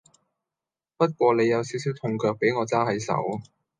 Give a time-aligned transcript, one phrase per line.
[0.97, 3.13] 不過你有少少痛腳比我揸係手